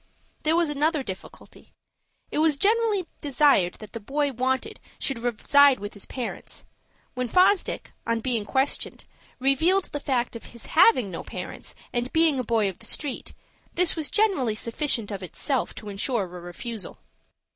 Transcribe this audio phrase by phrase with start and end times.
[0.41, 1.73] There was another difficulty.
[2.31, 6.65] It was generally desired that the boy wanted should reside with his parents.
[7.13, 9.05] When Fosdick, on being questioned,
[9.37, 13.33] revealed the fact of his having no parents, and being a boy of the street,
[13.75, 16.97] this was generally sufficient of itself to insure a refusal.